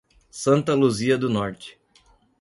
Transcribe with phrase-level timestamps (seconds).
[0.31, 1.77] Santa Luzia do Norte